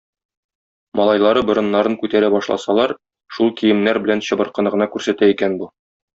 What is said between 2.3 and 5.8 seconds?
башласалар, шул киемнәр белән чыбыркыны гына күрсәтә икән бу.